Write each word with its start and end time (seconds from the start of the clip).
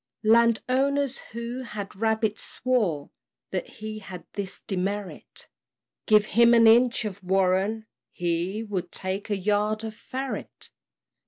Land 0.23 0.63
owners, 0.67 1.19
who 1.31 1.61
had 1.61 1.95
rabbits, 1.95 2.41
swore 2.41 3.11
That 3.51 3.67
he 3.67 3.99
had 3.99 4.25
this 4.33 4.59
demerit 4.61 5.47
Give 6.07 6.25
him 6.25 6.55
an 6.55 6.65
inch 6.65 7.05
of 7.05 7.23
warren, 7.23 7.85
he 8.11 8.63
Would 8.63 8.91
take 8.91 9.29
a 9.29 9.37
yard 9.37 9.83
of 9.83 9.93
ferret. 9.93 10.71